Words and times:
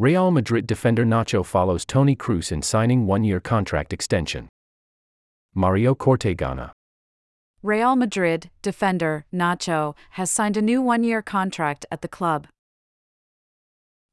Real 0.00 0.30
Madrid 0.30 0.66
defender 0.66 1.04
Nacho 1.04 1.44
follows 1.44 1.84
Toni 1.84 2.16
Kroos 2.16 2.50
in 2.50 2.62
signing 2.62 3.06
one 3.06 3.22
year 3.22 3.38
contract 3.38 3.92
extension. 3.92 4.48
Mario 5.54 5.94
Cortegana. 5.94 6.70
Real 7.62 7.94
Madrid 7.96 8.48
defender 8.62 9.26
Nacho 9.30 9.94
has 10.12 10.30
signed 10.30 10.56
a 10.56 10.62
new 10.62 10.80
one 10.80 11.04
year 11.04 11.20
contract 11.20 11.84
at 11.90 12.00
the 12.00 12.08
club. 12.08 12.46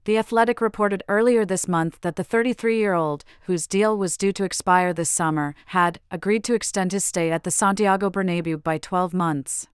The 0.04 0.18
Athletic 0.18 0.60
reported 0.60 1.04
earlier 1.08 1.46
this 1.46 1.70
month 1.70 2.02
that 2.02 2.18
the 2.18 2.24
33 2.26 2.78
year 2.78 2.94
old, 2.94 3.24
whose 3.44 3.66
deal 3.66 3.98
was 3.98 4.18
due 4.18 4.34
to 4.34 4.44
expire 4.44 4.92
this 4.92 5.10
summer, 5.10 5.56
had 5.68 6.02
agreed 6.12 6.44
to 6.44 6.54
extend 6.54 6.92
his 6.92 7.06
stay 7.06 7.32
at 7.32 7.46
the 7.46 7.52
Santiago 7.52 8.10
Bernabeu 8.10 8.62
by 8.62 8.78
12 8.78 9.14
months. 9.14 9.70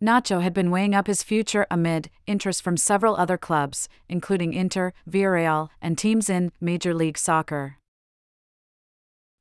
Nacho 0.00 0.40
had 0.40 0.54
been 0.54 0.70
weighing 0.70 0.94
up 0.94 1.08
his 1.08 1.24
future 1.24 1.66
amid 1.70 2.08
interest 2.26 2.62
from 2.62 2.76
several 2.76 3.16
other 3.16 3.36
clubs, 3.36 3.88
including 4.08 4.52
Inter, 4.52 4.92
Villarreal, 5.10 5.70
and 5.82 5.98
teams 5.98 6.30
in 6.30 6.52
Major 6.60 6.94
League 6.94 7.18
Soccer. 7.18 7.78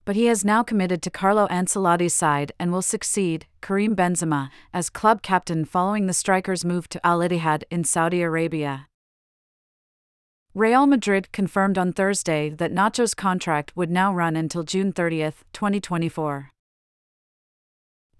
But 0.04 0.16
he 0.16 0.26
has 0.26 0.44
now 0.44 0.64
committed 0.64 1.04
to 1.04 1.12
Carlo 1.12 1.48
Ancelotti's 1.50 2.14
side 2.14 2.54
and 2.60 2.72
will 2.72 2.82
succeed 2.82 3.46
Karim 3.62 3.96
Benzema 3.96 4.50
as 4.74 4.90
club 4.90 5.22
captain 5.22 5.64
following 5.64 6.08
the 6.08 6.14
striker's 6.14 6.66
move 6.66 6.90
to 6.90 7.06
Al 7.06 7.20
Ittihad 7.20 7.64
in 7.70 7.84
Saudi 7.84 8.22
Arabia. 8.22 8.88
Real 10.56 10.88
Madrid 10.88 11.32
confirmed 11.32 11.78
on 11.78 11.94
Thursday 11.94 12.50
that 12.50 12.74
Nacho's 12.74 13.14
contract 13.14 13.76
would 13.76 13.92
now 13.92 14.12
run 14.12 14.36
until 14.36 14.64
June 14.64 14.92
30, 14.92 15.34
2024. 15.54 16.50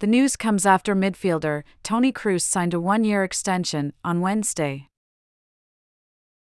The 0.00 0.06
news 0.06 0.36
comes 0.36 0.64
after 0.64 0.94
midfielder 0.94 1.64
Toni 1.82 2.12
Kroos 2.12 2.42
signed 2.42 2.72
a 2.72 2.80
one 2.80 3.02
year 3.02 3.24
extension 3.24 3.92
on 4.04 4.20
Wednesday. 4.20 4.86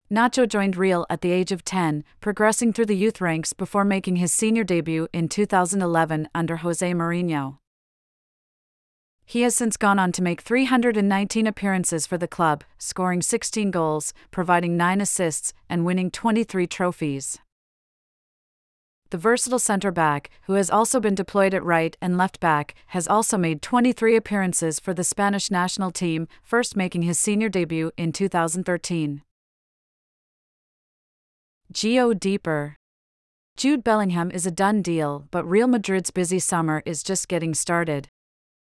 Nacho 0.09 0.47
joined 0.47 0.77
Real 0.77 1.05
at 1.09 1.19
the 1.19 1.31
age 1.31 1.51
of 1.51 1.65
10, 1.65 2.05
progressing 2.21 2.71
through 2.71 2.85
the 2.85 2.95
youth 2.95 3.19
ranks 3.19 3.51
before 3.51 3.83
making 3.83 4.17
his 4.17 4.31
senior 4.31 4.63
debut 4.63 5.09
in 5.11 5.27
2011 5.27 6.29
under 6.33 6.57
Jose 6.57 6.93
Mourinho. 6.93 7.57
He 9.25 9.41
has 9.41 9.53
since 9.53 9.75
gone 9.75 9.99
on 9.99 10.13
to 10.13 10.23
make 10.23 10.39
319 10.39 11.45
appearances 11.45 12.07
for 12.07 12.17
the 12.17 12.29
club, 12.29 12.63
scoring 12.77 13.21
16 13.21 13.69
goals, 13.69 14.13
providing 14.31 14.77
9 14.77 15.01
assists, 15.01 15.53
and 15.69 15.85
winning 15.85 16.09
23 16.09 16.67
trophies 16.67 17.39
the 19.11 19.17
versatile 19.17 19.59
centre 19.59 19.91
back, 19.91 20.29
who 20.43 20.53
has 20.53 20.69
also 20.69 20.99
been 20.99 21.15
deployed 21.15 21.53
at 21.53 21.63
right 21.63 21.95
and 22.01 22.17
left 22.17 22.39
back, 22.39 22.73
has 22.87 23.07
also 23.07 23.37
made 23.37 23.61
23 23.61 24.15
appearances 24.15 24.79
for 24.79 24.93
the 24.93 25.03
Spanish 25.03 25.51
national 25.51 25.91
team, 25.91 26.27
first 26.43 26.75
making 26.75 27.03
his 27.03 27.19
senior 27.19 27.49
debut 27.49 27.91
in 27.97 28.11
2013. 28.11 29.21
Geo 31.71 32.13
Deeper 32.13 32.75
Jude 33.55 33.83
Bellingham 33.83 34.31
is 34.31 34.45
a 34.45 34.51
done 34.51 34.81
deal, 34.81 35.27
but 35.29 35.43
Real 35.45 35.67
Madrid's 35.67 36.11
busy 36.11 36.39
summer 36.39 36.81
is 36.85 37.03
just 37.03 37.27
getting 37.27 37.53
started. 37.53 38.07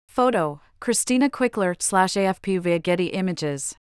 Photo 0.08 0.60
Cristina 0.80 1.30
Quicler 1.30 1.76
slash 1.80 2.14
AFP 2.14 2.60
via 2.60 2.80
Getty 2.80 3.08
Images. 3.08 3.76